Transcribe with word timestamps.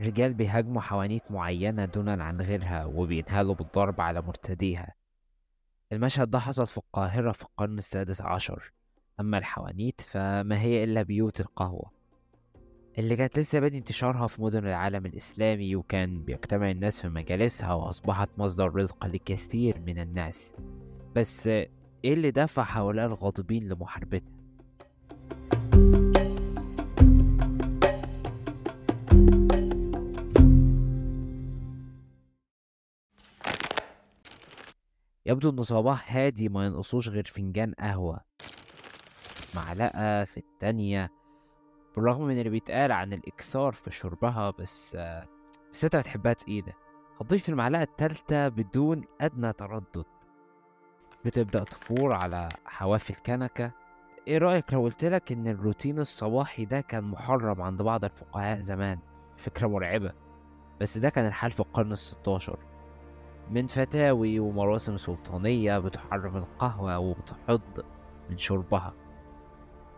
رجال 0.00 0.34
بيهاجموا 0.34 0.80
حوانيت 0.80 1.30
معينة 1.30 1.84
دونا 1.84 2.24
عن 2.24 2.40
غيرها 2.40 2.84
وبينهالوا 2.84 3.54
بالضرب 3.54 4.00
على 4.00 4.22
مرتديها. 4.22 4.94
المشهد 5.92 6.30
ده 6.30 6.38
حصل 6.38 6.66
في 6.66 6.78
القاهرة 6.78 7.32
في 7.32 7.42
القرن 7.42 7.78
السادس 7.78 8.20
عشر. 8.20 8.72
أما 9.20 9.38
الحوانيت 9.38 10.00
فما 10.00 10.60
هي 10.60 10.84
إلا 10.84 11.02
بيوت 11.02 11.40
القهوة. 11.40 11.90
اللي 12.98 13.16
كانت 13.16 13.38
لسه 13.38 13.60
بادئ 13.60 13.78
انتشارها 13.78 14.26
في 14.26 14.42
مدن 14.42 14.66
العالم 14.66 15.06
الإسلامي 15.06 15.76
وكان 15.76 16.24
بيجتمع 16.24 16.70
الناس 16.70 17.00
في 17.00 17.08
مجالسها 17.08 17.72
وأصبحت 17.72 18.28
مصدر 18.38 18.74
رزق 18.74 19.06
لكثير 19.06 19.80
من 19.80 19.98
الناس. 19.98 20.54
بس 21.16 21.46
إيه 21.46 21.68
اللي 22.14 22.30
دفع 22.30 22.64
هؤلاء 22.68 23.06
الغاضبين 23.06 23.68
لمحاربتها؟ 23.68 24.37
يبدو 35.28 35.50
إن 35.50 35.62
صباح 35.62 36.16
هادي 36.16 36.48
ما 36.48 36.66
ينقصوش 36.66 37.08
غير 37.08 37.24
فنجان 37.26 37.74
قهوة. 37.78 38.20
معلقة 39.54 40.24
في 40.24 40.36
التانية. 40.36 41.10
بالرغم 41.96 42.24
من 42.24 42.38
اللي 42.38 42.50
بيتقال 42.50 42.92
عن 42.92 43.12
الإكثار 43.12 43.72
في 43.72 43.90
شربها 43.90 44.50
بس 44.50 44.96
بس 45.72 45.84
أنت 45.84 45.96
بتحبها 45.96 46.32
تقيلة. 46.32 46.72
هتضيف 47.20 47.48
المعلقة 47.48 47.82
التالتة 47.82 48.48
بدون 48.48 49.04
أدنى 49.20 49.52
تردد. 49.52 50.04
بتبدأ 51.24 51.64
تفور 51.64 52.14
على 52.14 52.48
حواف 52.66 53.10
الكنكة 53.10 53.72
إيه 54.28 54.38
رأيك 54.38 54.72
لو 54.72 54.82
قلتلك 54.82 55.32
إن 55.32 55.46
الروتين 55.46 55.98
الصباحي 55.98 56.64
ده 56.64 56.80
كان 56.80 57.04
محرم 57.04 57.62
عند 57.62 57.82
بعض 57.82 58.04
الفقهاء 58.04 58.60
زمان؟ 58.60 58.98
فكرة 59.36 59.66
مرعبة. 59.66 60.12
بس 60.80 60.98
ده 60.98 61.08
كان 61.08 61.26
الحال 61.26 61.50
في 61.50 61.60
القرن 61.60 61.92
الستاشر. 61.92 62.58
من 63.50 63.66
فتاوي 63.66 64.40
ومراسم 64.40 64.96
سلطانية 64.96 65.78
بتحرم 65.78 66.36
القهوة 66.36 66.98
وبتحض 66.98 67.84
من 68.30 68.38
شربها. 68.38 68.94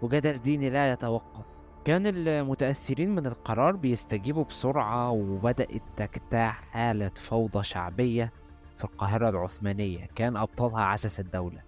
وجدل 0.02 0.38
ديني 0.38 0.70
لا 0.70 0.92
يتوقف. 0.92 1.44
كان 1.84 2.06
المتأثرين 2.06 3.14
من 3.14 3.26
القرار 3.26 3.76
بيستجيبوا 3.76 4.44
بسرعة 4.44 5.10
وبدأت 5.10 5.82
تجتاح 5.96 6.62
حالة 6.62 7.08
فوضى 7.16 7.62
شعبية 7.62 8.32
في 8.78 8.84
القاهرة 8.84 9.28
العثمانية. 9.28 10.06
كان 10.06 10.36
أبطالها 10.36 10.80
عسس 10.80 11.20
الدولة. 11.20 11.62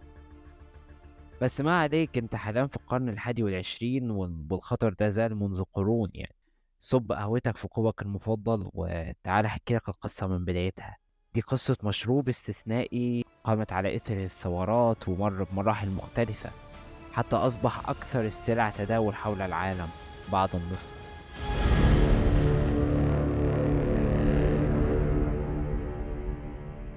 بس 1.42 1.60
ما 1.60 1.80
عليك 1.80 2.18
انت 2.18 2.34
حاليا 2.34 2.66
في 2.66 2.76
القرن 2.76 3.08
الحادي 3.08 3.42
والعشرين 3.42 4.10
والخطر 4.10 4.92
ده 4.92 5.08
زال 5.08 5.36
منذ 5.36 5.62
قرون 5.74 6.10
يعني. 6.14 6.34
صب 6.78 7.12
قهوتك 7.12 7.56
في 7.56 7.68
كوبك 7.68 8.02
المفضل 8.02 8.70
وتعالى 8.74 9.46
أحكي 9.46 9.74
لك 9.74 9.88
القصة 9.88 10.26
من 10.26 10.44
بدايتها. 10.44 11.01
دي 11.34 11.40
قصة 11.40 11.76
مشروب 11.82 12.28
استثنائي 12.28 13.24
قامت 13.44 13.72
على 13.72 13.96
إثر 13.96 14.14
الثورات 14.14 15.08
ومر 15.08 15.42
بمراحل 15.42 15.90
مختلفة 15.90 16.50
حتى 17.12 17.36
أصبح 17.36 17.88
أكثر 17.88 18.24
السلع 18.24 18.70
تداول 18.70 19.14
حول 19.14 19.40
العالم 19.42 19.88
بعد 20.32 20.48
النفط. 20.54 20.92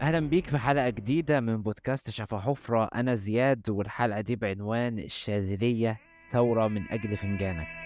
أهلا 0.01 0.19
بيك 0.19 0.47
في 0.47 0.57
حلقة 0.57 0.89
جديدة 0.89 1.39
من 1.39 1.61
بودكاست 1.61 2.09
شفا 2.09 2.37
حفرة. 2.37 2.85
أنا 2.85 3.15
زياد 3.15 3.69
والحلقة 3.69 4.21
دي 4.21 4.35
بعنوان 4.35 4.99
الشاذلية 4.99 5.97
ثورة 6.31 6.67
من 6.67 6.91
أجل 6.91 7.17
فنجانك. 7.17 7.84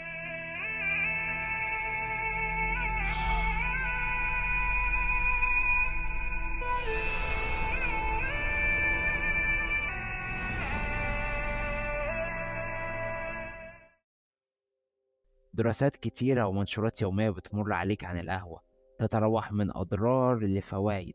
دراسات 15.59 15.95
كتيرة 15.95 16.45
ومنشورات 16.45 17.01
يومية 17.01 17.29
بتمر 17.29 17.73
عليك 17.73 18.05
عن 18.05 18.19
القهوة 18.19 18.61
تتراوح 18.99 19.51
من 19.51 19.71
أضرار 19.77 20.39
لفوائد. 20.43 21.13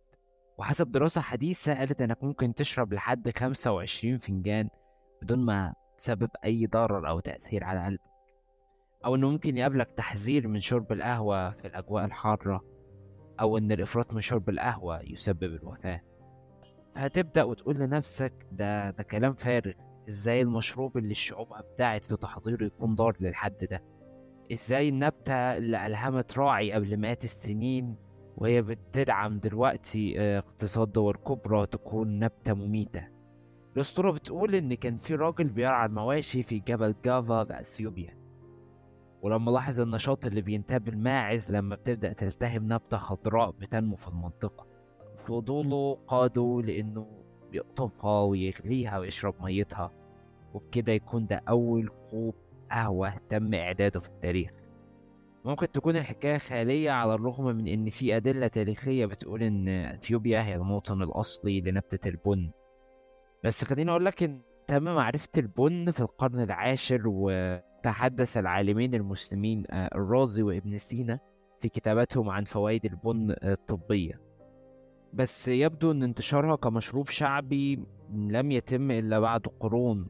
وحسب 0.59 0.91
دراسة 0.93 1.21
حديثة 1.21 1.75
قالت 1.75 2.03
إنك 2.03 2.25
ممكن 2.25 2.55
تشرب 2.55 2.93
لحد 2.95 3.31
خمسة 3.39 3.73
وعشرين 3.73 4.19
فنجان 4.19 4.69
بدون 5.23 5.39
ما 5.39 5.75
تسبب 5.99 6.31
أي 6.45 6.67
ضرر 6.67 7.09
أو 7.09 7.21
تأثير 7.21 7.65
على 7.65 7.85
قلبك. 7.85 8.01
أو 9.05 9.15
إنه 9.15 9.31
ممكن 9.31 9.57
يقابلك 9.57 9.91
تحذير 9.91 10.49
من 10.49 10.61
شرب 10.61 10.93
القهوة 10.93 11.51
في 11.51 11.67
الأجواء 11.69 12.05
الحارة 12.05 12.65
أو 13.41 13.59
إن 13.59 13.73
الإفراط 13.73 14.13
من 14.13 14.21
شرب 14.21 14.49
القهوة 14.49 15.01
يسبب 15.03 15.55
الوفاة. 15.55 16.01
هتبدأ 16.97 17.43
وتقول 17.43 17.79
لنفسك 17.79 18.33
ده 18.53 18.91
ده 18.91 19.03
كلام 19.03 19.33
فارغ. 19.35 19.73
إزاي 20.09 20.43
المشروب 20.43 20.99
اللي 20.99 21.11
الشعوب 21.11 21.49
أبدعت 21.53 22.05
في 22.05 22.17
تحضيره 22.17 22.65
يكون 22.65 22.95
ضار 22.95 23.17
للحد 23.21 23.65
ده؟ 23.71 23.94
إزاي 24.53 24.89
النبتة 24.89 25.35
اللي 25.57 25.87
ألهمت 25.87 26.39
راعي 26.39 26.73
قبل 26.73 26.97
مئات 26.97 27.25
السنين 27.25 27.97
وهي 28.37 28.63
بتدعم 28.63 29.39
دلوقتي 29.39 30.21
اقتصاد 30.21 30.93
دول 30.93 31.17
كبرى 31.17 31.67
تكون 31.67 32.19
نبتة 32.19 32.55
مميتة. 32.55 33.09
الأسطورة 33.77 34.13
بتقول 34.13 34.55
إن 34.55 34.75
كان 34.75 34.97
في 34.97 35.15
راجل 35.15 35.49
بيرعى 35.49 35.87
المواشي 35.87 36.43
في 36.43 36.59
جبل 36.59 36.95
جافا 37.05 37.43
بأثيوبيا 37.43 38.17
ولما 39.23 39.51
لاحظ 39.51 39.81
النشاط 39.81 40.27
اللي 40.27 40.41
بينتاب 40.41 40.89
الماعز 40.89 41.53
لما 41.53 41.75
بتبدأ 41.77 42.13
تلتهم 42.13 42.73
نبتة 42.73 42.97
خضراء 42.97 43.51
بتنمو 43.51 43.97
في 43.97 44.09
المنطقة. 44.09 44.67
فضوله 45.27 45.99
قاده 46.07 46.63
لأنه 46.65 47.07
بيقطفها 47.51 48.21
ويغليها 48.23 48.99
ويشرب 48.99 49.35
ميتها 49.43 49.91
وبكده 50.55 50.93
يكون 50.93 51.27
ده 51.27 51.43
أول 51.49 51.91
كوب 52.11 52.35
قهوة 52.71 53.15
تم 53.29 53.55
إعداده 53.55 54.01
في 54.01 54.09
التاريخ. 54.09 54.51
ممكن 55.45 55.73
تكون 55.73 55.97
الحكاية 55.97 56.39
خيالية 56.39 56.91
على 56.91 57.15
الرغم 57.15 57.45
من 57.45 57.69
إن 57.69 57.91
في 57.91 58.17
أدلة 58.17 58.47
تاريخية 58.47 59.07
بتقول 59.07 59.43
إن 59.43 59.69
أثيوبيا 59.69 60.43
هي 60.43 60.55
الموطن 60.55 61.03
الأصلي 61.03 61.61
لنبتة 61.61 62.09
البن. 62.09 62.51
بس 63.45 63.65
خليني 63.65 63.91
أقول 63.91 64.05
لك 64.05 64.23
إن 64.23 64.41
تم 64.67 64.83
معرفة 64.83 65.29
البن 65.37 65.91
في 65.91 66.01
القرن 66.01 66.41
العاشر 66.41 67.03
وتحدث 67.07 68.37
العالمين 68.37 68.95
المسلمين 68.95 69.65
الرازي 69.71 70.43
وابن 70.43 70.79
سينا 70.79 71.19
في 71.61 71.69
كتاباتهم 71.69 72.31
عن 72.31 72.45
فوائد 72.45 72.85
البن 72.85 73.35
الطبية. 73.43 74.21
بس 75.13 75.49
يبدو 75.49 75.91
أن 75.91 76.03
انتشارها 76.03 76.57
كمشروب 76.57 77.09
شعبي 77.09 77.87
لم 78.13 78.51
يتم 78.51 78.91
إلا 78.91 79.21
بعد 79.21 79.47
قرون. 79.61 80.07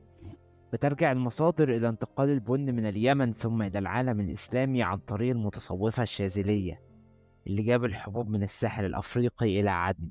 بترجع 0.74 1.12
المصادر 1.12 1.76
إلى 1.76 1.88
انتقال 1.88 2.28
البن 2.30 2.74
من 2.74 2.86
اليمن 2.86 3.32
ثم 3.32 3.62
إلى 3.62 3.78
العالم 3.78 4.20
الإسلامي 4.20 4.82
عن 4.82 4.98
طريق 4.98 5.30
المتصوفة 5.30 6.02
الشاذلية 6.02 6.80
اللي 7.46 7.62
جاب 7.62 7.84
الحبوب 7.84 8.28
من 8.28 8.42
الساحل 8.42 8.84
الأفريقي 8.84 9.60
إلى 9.60 9.70
عدن. 9.70 10.10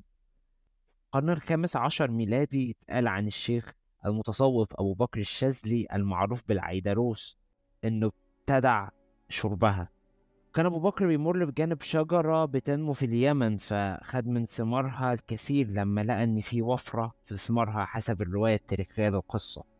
القرن 1.06 1.30
الخامس 1.30 1.76
عشر 1.76 2.10
ميلادي 2.10 2.70
اتقال 2.70 3.08
عن 3.08 3.26
الشيخ 3.26 3.72
المتصوف 4.06 4.74
أبو 4.74 4.94
بكر 4.94 5.20
الشاذلي 5.20 5.86
المعروف 5.92 6.42
بالعيدروس 6.48 7.38
إنه 7.84 8.10
ابتدع 8.40 8.88
شربها. 9.28 9.88
كان 10.54 10.66
أبو 10.66 10.78
بكر 10.80 11.06
بيمر 11.06 11.44
بجانب 11.44 11.80
شجرة 11.80 12.44
بتنمو 12.44 12.92
في 12.92 13.06
اليمن 13.06 13.56
فخد 13.56 14.26
من 14.26 14.46
ثمارها 14.46 15.12
الكثير 15.12 15.68
لما 15.70 16.00
لقى 16.00 16.24
إن 16.24 16.40
في 16.40 16.62
وفرة 16.62 17.14
في 17.24 17.36
ثمارها 17.36 17.84
حسب 17.84 18.22
الرواية 18.22 18.54
التاريخية 18.54 19.08
للقصة. 19.08 19.73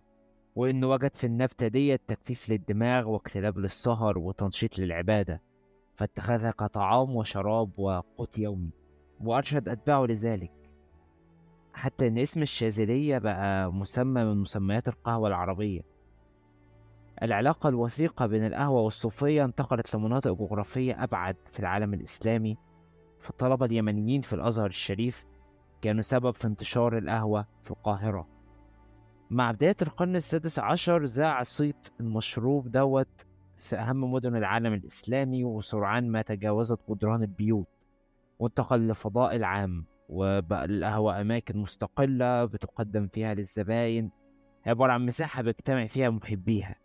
وإنه 0.55 0.87
وجد 0.89 1.15
في 1.15 1.27
النبتة 1.27 1.69
دي 1.69 1.97
تكثيف 1.97 2.51
للدماغ 2.51 3.09
واجتلاب 3.09 3.59
للسهر 3.59 4.19
وتنشيط 4.19 4.79
للعبادة 4.79 5.43
فاتخذها 5.95 6.51
كطعام 6.51 7.17
وشراب 7.17 7.79
وقوت 7.79 8.39
يومي 8.39 8.71
وأرشد 9.21 9.69
أتباعه 9.69 10.05
لذلك. 10.07 10.53
حتى 11.75 12.09
إن 12.09 12.19
اسم 12.19 12.43
الشاذلية 12.43 13.19
بقى 13.19 13.73
مسمى 13.73 14.25
من 14.25 14.37
مسميات 14.37 14.89
القهوة 14.89 15.29
العربية. 15.29 15.81
العلاقة 17.23 17.69
الوثيقة 17.69 18.27
بين 18.27 18.47
القهوة 18.47 18.81
والصوفية 18.81 19.45
انتقلت 19.45 19.95
لمناطق 19.97 20.33
جغرافية 20.33 21.05
أبعد 21.05 21.37
في 21.53 21.61
العالم 21.61 21.95
الإسلامي 21.95 22.57
فالطلبة 23.21 23.67
اليمنيين 23.67 24.21
في 24.21 24.33
الأزهر 24.33 24.67
الشريف 24.67 25.25
كانوا 25.83 26.03
سبب 26.03 26.31
في 26.31 26.47
انتشار 26.47 26.99
القهوة 26.99 27.47
في 27.63 27.71
القاهرة. 27.71 28.34
مع 29.35 29.51
بداية 29.51 29.77
القرن 29.83 30.17
السادس 30.17 30.59
عشر 30.59 31.05
ذاع 31.05 31.43
صيت 31.43 31.89
المشروب 32.01 32.69
دوت 32.69 33.27
في 33.59 33.77
أهم 33.77 34.13
مدن 34.13 34.37
العالم 34.37 34.73
الإسلامي 34.75 35.45
وسرعان 35.45 36.11
ما 36.13 36.23
تجاوزت 36.23 36.79
جدران 36.91 37.23
البيوت 37.23 37.67
وانتقل 38.39 38.81
للفضاء 38.81 39.37
العام 39.37 39.85
وبقى 40.09 40.65
القهوة 40.65 41.21
أماكن 41.21 41.59
مستقلة 41.59 42.45
بتقدم 42.45 43.07
فيها 43.09 43.35
للزباين 43.35 44.11
عبارة 44.67 44.93
عن 44.93 45.07
مساحة 45.07 45.43
بيجتمع 45.43 45.87
فيها 45.87 46.11
محبيها 46.11 46.77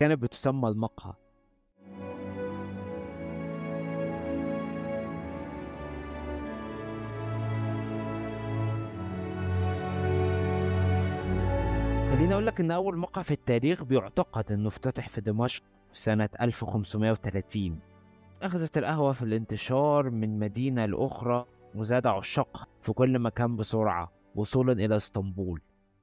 كانت 0.00 0.22
بتسمى 0.22 0.68
المقهى. 0.68 1.14
أقول 12.20 12.46
لك 12.46 12.60
إن 12.60 12.70
أول 12.70 12.98
مقهى 12.98 13.24
في 13.24 13.30
التاريخ 13.30 13.82
بيعتقد 13.82 14.52
إنه 14.52 14.68
افتتح 14.68 15.08
في 15.08 15.20
دمشق 15.20 15.62
سنة 15.92 16.28
1530 16.40 17.78
أخذت 18.42 18.78
القهوة 18.78 19.12
في 19.12 19.22
الانتشار 19.22 20.10
من 20.10 20.38
مدينة 20.38 20.86
لأخرى 20.86 21.46
وزاد 21.74 22.06
عشاقها 22.06 22.66
في 22.82 22.92
كل 22.92 23.18
مكان 23.18 23.56
بسرعة 23.56 24.12
وصولا 24.34 24.72
إلى 24.72 24.96
إسطنبول. 24.96 25.60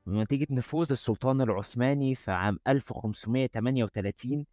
ونتيجة 0.08 0.48
نفوذ 0.50 0.92
السلطان 0.92 1.42
العثماني 1.42 2.16
في 2.16 2.32
عام 2.32 2.60
1538 2.68 4.46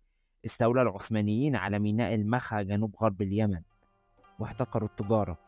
استولى 0.47 0.83
العثمانيين 0.83 1.57
على 1.57 1.79
ميناء 1.79 2.15
المخا 2.15 2.63
جنوب 2.63 2.95
غرب 3.03 3.23
اليمن 3.23 3.61
واحتكروا 4.39 4.89
التجارة. 4.89 5.39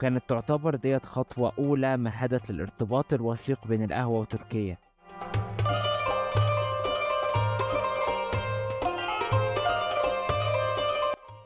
كانت 0.00 0.22
تعتبر 0.28 0.74
ديت 0.76 1.06
خطوة 1.06 1.52
أولى 1.58 1.96
مهدت 1.96 2.50
للارتباط 2.50 3.12
الوثيق 3.12 3.66
بين 3.66 3.82
القهوة 3.82 4.20
وتركيا. 4.20 4.78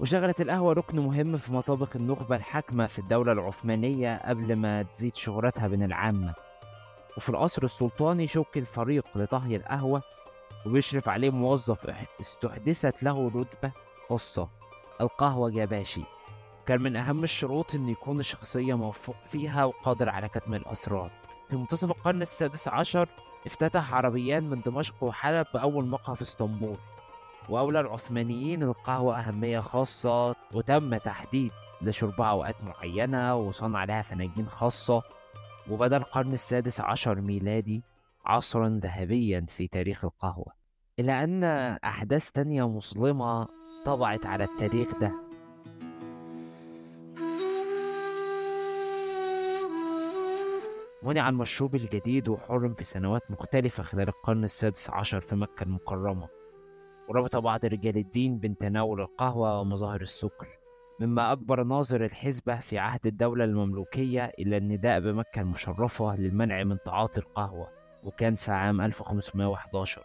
وشغلت 0.01 0.41
القهوة 0.41 0.73
ركن 0.73 1.01
مهم 1.01 1.37
في 1.37 1.53
مطابق 1.53 1.89
النخبة 1.97 2.37
الحاكمة 2.37 2.87
في 2.87 2.99
الدولة 2.99 3.33
العثمانية 3.33 4.29
قبل 4.29 4.57
ما 4.57 4.83
تزيد 4.83 5.15
شهرتها 5.15 5.69
بين 5.69 5.83
العامة. 5.83 6.35
وفي 7.17 7.29
القصر 7.29 7.65
السلطاني 7.65 8.27
شكل 8.27 8.67
فريق 8.67 9.05
لطهي 9.15 9.57
القهوة 9.57 10.03
وبيشرف 10.67 11.09
عليه 11.09 11.31
موظف 11.31 11.91
استحدثت 12.21 13.03
له 13.03 13.29
رتبة 13.29 13.73
خاصة 14.09 14.49
القهوة 15.01 15.51
جباشي. 15.51 16.03
كان 16.67 16.83
من 16.83 16.97
أهم 16.97 17.25
الشروط 17.25 17.75
إن 17.75 17.89
يكون 17.89 18.21
الشخصية 18.21 18.75
موثوق 18.75 19.17
فيها 19.29 19.65
وقادر 19.65 20.09
على 20.09 20.29
كتم 20.29 20.55
الأسرار. 20.55 21.11
في 21.51 21.57
منتصف 21.57 21.91
القرن 21.91 22.23
السادس 22.23 22.69
عشر 22.69 23.09
افتتح 23.47 23.95
عربيان 23.95 24.51
من 24.51 24.61
دمشق 24.61 25.05
وحلب 25.05 25.47
بأول 25.55 25.87
مقهى 25.87 26.17
في 26.17 26.23
إسطنبول. 26.23 26.77
وأولى 27.51 27.81
العثمانيين 27.81 28.63
القهوة 28.63 29.21
أهمية 29.21 29.61
خاصة 29.61 30.35
وتم 30.55 30.97
تحديد 30.97 31.53
لشربها 31.83 32.27
أوقات 32.31 32.57
معينة 32.65 33.37
وصنع 33.37 33.85
لها 33.85 34.03
فناجين 34.03 34.47
خاصة. 34.47 35.03
وبدأ 35.71 35.97
القرن 35.97 36.33
السادس 36.33 36.81
عشر 36.81 37.21
ميلادي 37.21 37.83
عصرا 38.25 38.81
ذهبيا 38.83 39.47
في 39.49 39.69
تاريخ 39.69 40.05
القهوة. 40.05 40.53
إلى 40.99 41.25
أن 41.25 41.45
أحداث 41.85 42.31
تانية 42.31 42.69
مظلمة 42.69 43.49
طبعت 43.85 44.27
على 44.27 44.45
التاريخ 44.45 44.89
ده. 45.01 45.13
منع 51.03 51.29
المشروب 51.29 51.75
الجديد 51.75 52.29
وحرم 52.29 52.75
في 52.75 52.85
سنوات 52.85 53.31
مختلفة 53.31 53.83
خلال 53.83 54.09
القرن 54.09 54.45
السادس 54.45 54.91
عشر 54.91 55.21
في 55.21 55.37
مكة 55.37 55.63
المكرمة. 55.63 56.40
وربط 57.11 57.37
بعض 57.37 57.65
رجال 57.65 57.97
الدين 57.97 58.39
بين 58.39 58.57
تناول 58.57 59.01
القهوة 59.01 59.61
ومظاهر 59.61 60.01
السكر 60.01 60.49
مما 61.01 61.33
أجبر 61.33 61.63
ناظر 61.63 62.05
الحزبة 62.05 62.57
في 62.61 62.79
عهد 62.79 63.07
الدولة 63.07 63.45
المملوكية 63.45 64.25
إلى 64.39 64.57
النداء 64.57 65.01
بمكة 65.01 65.41
المشرفة 65.41 66.17
للمنع 66.17 66.65
من 66.65 66.77
تعاطي 66.85 67.21
القهوة 67.21 67.69
وكان 68.05 68.35
في 68.35 68.53
عام 68.53 68.81
1511 68.81 70.03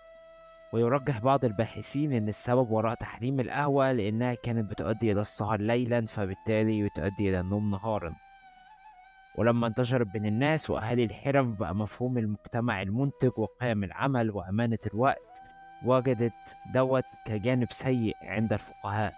ويرجح 0.73 1.19
بعض 1.19 1.45
الباحثين 1.45 2.13
أن 2.13 2.27
السبب 2.27 2.71
وراء 2.71 2.95
تحريم 2.95 3.39
القهوة 3.39 3.91
لأنها 3.91 4.33
كانت 4.33 4.71
بتؤدي 4.71 5.11
إلى 5.11 5.21
السهر 5.21 5.59
ليلا 5.61 6.05
فبالتالي 6.05 6.83
بتؤدي 6.83 7.29
إلى 7.29 7.39
النوم 7.39 7.71
نهارا. 7.71 8.13
ولما 9.37 9.67
انتشرت 9.67 10.07
بين 10.07 10.25
الناس 10.25 10.69
وأهالي 10.69 11.03
الحرم 11.03 11.55
بقى 11.55 11.75
مفهوم 11.75 12.17
المجتمع 12.17 12.81
المنتج 12.81 13.31
وقيم 13.37 13.83
العمل 13.83 14.31
وأمانة 14.31 14.79
الوقت. 14.93 15.41
وجدت 15.85 16.55
دوت 16.73 17.03
كجانب 17.25 17.71
سيء 17.71 18.15
عند 18.23 18.53
الفقهاء. 18.53 19.13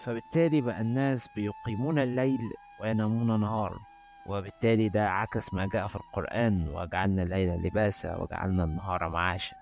فبالتالي 0.00 0.60
بقى 0.60 0.80
الناس 0.80 1.28
بيقيمون 1.36 1.98
الليل 1.98 2.40
وينامون 2.80 3.40
نهار. 3.40 3.78
وبالتالي 4.26 4.88
ده 4.88 5.10
عكس 5.10 5.54
ما 5.54 5.68
جاء 5.72 5.86
في 5.86 5.96
القرآن 5.96 6.68
وجعلنا 6.68 7.22
الليل 7.22 7.62
لباسا 7.66 8.16
وجعلنا 8.16 8.64
النهار 8.64 9.08
معاشا. 9.08 9.56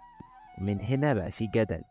ومن 0.58 0.80
هنا 0.80 1.14
بقى 1.14 1.30
في 1.30 1.46
جدل. 1.46 1.82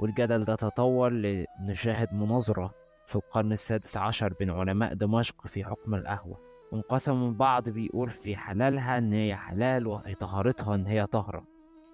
والجدل 0.00 0.44
ده 0.44 0.54
تطور 0.54 1.10
لنشاهد 1.12 2.12
مناظرة 2.14 2.74
في 3.06 3.16
القرن 3.16 3.52
السادس 3.52 3.96
عشر 3.96 4.32
بين 4.32 4.50
علماء 4.50 4.94
دمشق 4.94 5.46
في 5.46 5.64
حكم 5.64 5.94
القهوة. 5.94 6.40
وانقسم 6.72 7.12
البعض 7.22 7.68
بيقول 7.68 8.10
في 8.10 8.36
حلالها 8.36 8.98
إن 8.98 9.12
هي 9.12 9.36
حلال 9.36 9.86
وفي 9.86 10.14
طهارتها 10.14 10.74
إن 10.74 10.86
هي 10.86 11.06
طهرة 11.06 11.44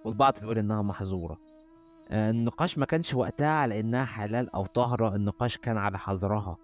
والبعض 0.04 0.40
بيقول 0.40 0.58
إنها 0.58 0.82
محظورة. 0.82 1.38
النقاش 2.10 2.78
ما 2.78 2.86
كانش 2.86 3.14
وقتها 3.14 3.48
على 3.48 3.80
إنها 3.80 4.04
حلال 4.04 4.54
أو 4.54 4.66
طهرة 4.66 5.16
النقاش 5.16 5.58
كان 5.58 5.76
على 5.76 5.98
حظرها 5.98 6.56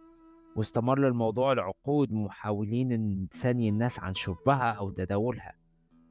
واستمر 0.57 1.09
الموضوع 1.09 1.53
لعقود 1.53 2.13
محاولين 2.13 3.29
ثاني 3.33 3.69
الناس 3.69 4.01
عن 4.01 4.15
شربها 4.15 4.73
أو 4.73 4.91
تداولها. 4.91 5.55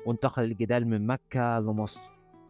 وانتقل 0.05 0.43
الجدال 0.43 0.87
من 0.87 1.07
مكة 1.07 1.59
لمصر 1.59 2.01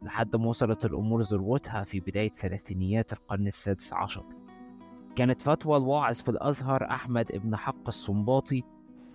لحد 0.02 0.36
ما 0.36 0.46
وصلت 0.48 0.86
الأمور 0.86 1.22
ذروتها 1.22 1.84
في 1.84 2.00
بداية 2.00 2.30
ثلاثينيات 2.30 3.14
القرن 3.14 3.48
السادس 3.48 3.94
عشر. 3.94 4.24
كانت 5.16 5.42
فتوى 5.42 5.78
الواعظ 5.78 6.16
في 6.22 6.30
الأزهر 6.30 6.84
أحمد 6.92 7.31
ابن 7.31 7.56
حق 7.56 7.88
الصنباطي 7.88 8.64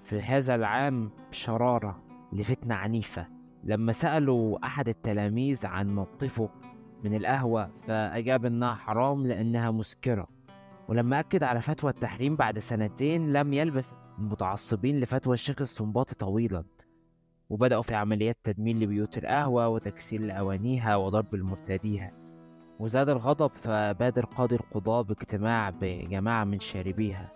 في 0.02 0.20
هذا 0.20 0.55
العام 0.55 1.11
شرارة 1.31 2.02
لفتنة 2.32 2.75
عنيفة. 2.75 3.28
لما 3.64 3.93
سألوا 3.93 4.66
أحد 4.66 4.88
التلاميذ 4.88 5.66
عن 5.66 5.94
موقفه 5.94 6.49
من 7.04 7.14
القهوة 7.14 7.70
فأجاب 7.86 8.46
إنها 8.46 8.74
حرام 8.74 9.26
لأنها 9.26 9.70
مسكرة. 9.70 10.28
ولما 10.88 11.20
أكد 11.20 11.42
على 11.42 11.60
فتوى 11.60 11.90
التحريم 11.90 12.36
بعد 12.36 12.58
سنتين 12.58 13.32
لم 13.32 13.52
يلبث 13.52 13.92
المتعصبين 14.18 15.00
لفتوى 15.00 15.34
الشيخ 15.34 15.60
السنباطي 15.60 16.14
طويلا. 16.14 16.64
وبدأوا 17.50 17.82
في 17.82 17.94
عمليات 17.94 18.36
تدمير 18.44 18.76
لبيوت 18.76 19.18
القهوة 19.18 19.68
وتكسير 19.68 20.20
لأوانيها 20.20 20.96
وضرب 20.96 21.34
المرتديها. 21.34 22.12
وزاد 22.80 23.08
الغضب 23.08 23.50
فبادر 23.56 24.24
قاضي 24.24 24.56
القضاة 24.56 25.02
باجتماع 25.02 25.70
بجماعة 25.70 26.44
من 26.44 26.60
شاربيها 26.60 27.32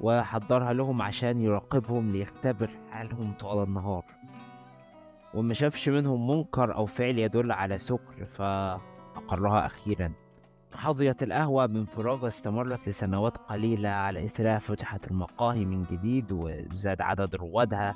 وحضرها 0.00 0.72
لهم 0.72 1.02
عشان 1.02 1.42
يراقبهم 1.42 2.12
ليختبر 2.12 2.70
حالهم 2.90 3.32
طوال 3.32 3.68
النهار. 3.68 4.04
وما 5.34 5.54
شافش 5.54 5.88
منهم 5.88 6.30
منكر 6.30 6.74
أو 6.74 6.86
فعل 6.86 7.18
يدل 7.18 7.52
على 7.52 7.78
سكر 7.78 8.24
فأقرها 9.14 9.66
أخيرا. 9.66 10.12
حظيت 10.74 11.22
القهوة 11.22 11.66
بانفراجة 11.66 12.26
استمرت 12.26 12.88
لسنوات 12.88 13.36
قليلة 13.36 13.88
على 13.88 14.24
إثرها 14.24 14.58
فتحت 14.58 15.10
المقاهي 15.10 15.64
من 15.64 15.84
جديد 15.84 16.32
وزاد 16.32 17.00
عدد 17.00 17.36
روادها. 17.36 17.94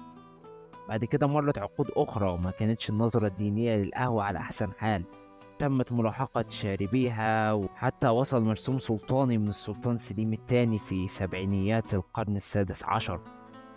بعد 0.89 1.05
كده 1.05 1.27
مرت 1.27 1.59
عقود 1.59 1.91
أخرى 1.97 2.29
وما 2.29 2.51
كانتش 2.51 2.91
النظرة 2.91 3.27
الدينية 3.27 3.77
للقهوة 3.77 4.25
على 4.25 4.39
أحسن 4.39 4.73
حال. 4.73 5.05
تمت 5.59 5.93
ملاحقة 5.93 6.45
شاربيها 6.49 7.53
وحتى 7.53 8.09
وصل 8.09 8.43
مرسوم 8.43 8.79
سلطاني 8.79 9.39
من 9.39 9.49
السلطان 9.49 9.97
سليم 9.97 10.33
الثاني 10.33 10.79
في 10.79 11.09
سبعينيات 11.09 11.95
القرن 11.95 12.37
السادس 12.37 12.85
عشر 12.85 13.21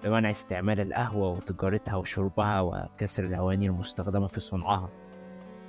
بمنع 0.03 0.29
استعمال 0.29 0.79
القهوة 0.79 1.29
وتجارتها 1.29 1.95
وشربها 1.95 2.61
وكسر 2.61 3.25
الأواني 3.25 3.67
المستخدمة 3.67 4.27
في 4.27 4.39
صنعها. 4.39 4.89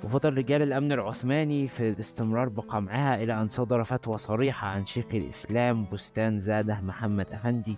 وفضل 0.03 0.37
رجال 0.37 0.61
الأمن 0.61 0.91
العثماني 0.91 1.67
في 1.67 1.89
الاستمرار 1.89 2.49
بقمعها 2.49 3.23
إلى 3.23 3.41
أن 3.41 3.47
صدر 3.47 3.83
فتوى 3.83 4.17
صريحة 4.17 4.67
عن 4.67 4.85
شيخ 4.85 5.05
الإسلام 5.13 5.85
بستان 5.91 6.39
زاده 6.39 6.81
محمد 6.81 7.31
أفندي 7.31 7.77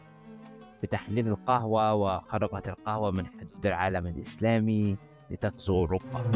بتحليل 0.84 1.28
القهوة 1.28 1.94
وخرجت 1.94 2.68
القهوة 2.68 3.12
من 3.12 3.26
حدود 3.28 3.66
العالم 3.66 4.08
الإسلامي 4.08 4.98
لتغزو 5.32 5.76
أوروبا 5.76 6.32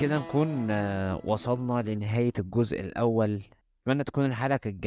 كده 0.00 0.18
نكون 0.18 0.70
آه، 0.70 1.20
وصلنا 1.24 1.82
لنهاية 1.82 2.32
الجزء 2.38 2.80
الأول. 2.80 3.42
أتمنى 3.82 4.04
تكون 4.04 4.24
الحلقة 4.26 4.56
كانت 4.56 4.84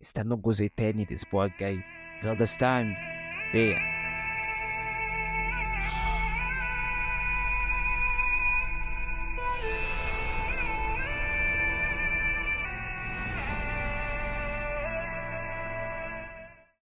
Está 0.00 0.24
no 0.24 0.36
Gozei 0.36 0.70
Penny, 0.70 1.04
this 1.04 1.24
poor 1.24 1.48
guy. 1.58 1.84
Till 2.20 2.30
understand, 2.30 2.96
time. 3.52 3.97